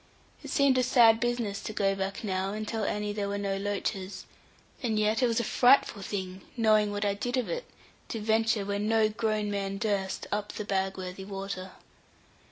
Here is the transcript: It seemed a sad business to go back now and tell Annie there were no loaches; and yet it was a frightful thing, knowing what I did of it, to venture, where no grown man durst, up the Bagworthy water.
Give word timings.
It 0.43 0.49
seemed 0.49 0.79
a 0.79 0.81
sad 0.83 1.19
business 1.19 1.61
to 1.61 1.73
go 1.73 1.93
back 1.93 2.23
now 2.23 2.53
and 2.53 2.67
tell 2.67 2.85
Annie 2.85 3.13
there 3.13 3.29
were 3.29 3.37
no 3.37 3.57
loaches; 3.57 4.25
and 4.81 4.97
yet 4.97 5.21
it 5.21 5.27
was 5.27 5.39
a 5.39 5.43
frightful 5.43 6.01
thing, 6.01 6.41
knowing 6.57 6.89
what 6.91 7.05
I 7.05 7.13
did 7.13 7.37
of 7.37 7.47
it, 7.47 7.65
to 8.07 8.19
venture, 8.19 8.65
where 8.65 8.79
no 8.79 9.09
grown 9.09 9.51
man 9.51 9.77
durst, 9.77 10.25
up 10.31 10.53
the 10.53 10.65
Bagworthy 10.65 11.23
water. 11.23 11.73